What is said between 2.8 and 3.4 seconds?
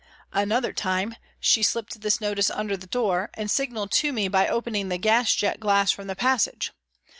door,